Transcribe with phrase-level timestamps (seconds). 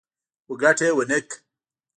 [0.45, 1.35] خو ګټه يې ونه کړه.